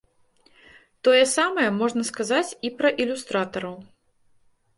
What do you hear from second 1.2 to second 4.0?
самае можна сказаць і пра ілюстратараў.